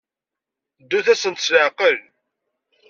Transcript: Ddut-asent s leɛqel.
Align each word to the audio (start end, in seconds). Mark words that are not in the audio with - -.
Ddut-asent 0.83 1.43
s 1.45 1.47
leɛqel. 1.53 1.97